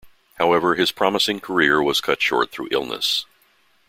However, 0.39 0.73
his 0.73 0.91
promising 0.91 1.39
career 1.39 1.79
was 1.79 2.01
cut 2.01 2.23
short 2.23 2.49
through 2.49 2.69
illness. 2.71 3.27